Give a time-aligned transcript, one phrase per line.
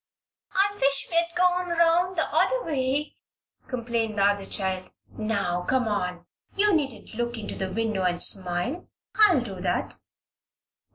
[0.55, 3.17] "I wish we'd gone 'round the other way,"
[3.67, 4.91] complained the other child.
[5.15, 6.25] "Now, come on.
[6.55, 8.87] You needn't look into the window and smile.
[9.15, 9.99] I'll do that."